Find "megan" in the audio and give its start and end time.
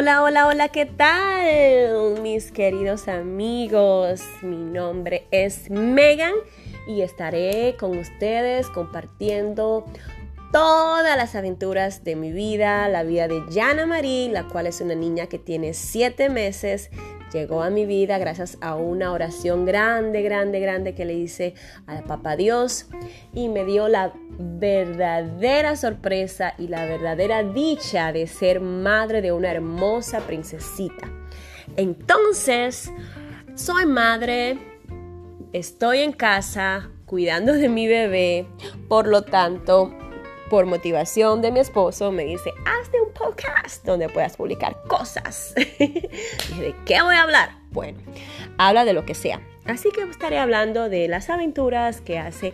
5.68-6.32